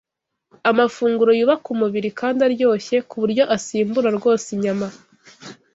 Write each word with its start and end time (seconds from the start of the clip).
amafunguro 0.69 1.31
yubaka 1.39 1.65
umubiri 1.75 2.09
kandi 2.19 2.39
aryoshye, 2.47 2.95
ku 3.09 3.15
buryo 3.21 3.43
asimbura 3.55 4.09
rwose 4.17 4.47
inyama. 4.55 4.87